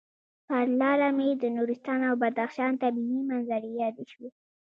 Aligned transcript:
پر 0.47 0.65
لاره 0.79 1.09
مې 1.17 1.29
د 1.37 1.43
نورستان 1.57 1.99
او 2.09 2.15
بدخشان 2.21 2.71
طبعي 2.81 3.19
منظرې 3.29 3.71
یادې 3.81 4.05
شوې. 4.11 4.29